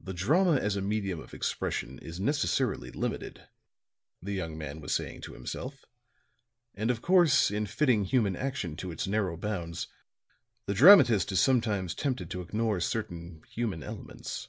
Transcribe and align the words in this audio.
"The 0.00 0.14
drama 0.14 0.56
as 0.56 0.76
a 0.76 0.80
medium 0.80 1.20
of 1.20 1.34
expression 1.34 1.98
is 1.98 2.18
necessarily 2.18 2.90
limited," 2.90 3.48
the 4.22 4.32
young 4.32 4.56
man 4.56 4.80
was 4.80 4.94
saying 4.94 5.20
to 5.20 5.34
himself, 5.34 5.84
"and 6.74 6.90
of 6.90 7.02
course, 7.02 7.50
in 7.50 7.66
fitting 7.66 8.04
human 8.06 8.34
action 8.34 8.76
to 8.76 8.90
its 8.90 9.06
narrow 9.06 9.36
bounds, 9.36 9.88
the 10.64 10.72
dramatist 10.72 11.32
is 11.32 11.40
sometimes 11.42 11.94
tempted 11.94 12.30
to 12.30 12.40
ignore 12.40 12.80
certain 12.80 13.42
human 13.46 13.82
elements. 13.82 14.48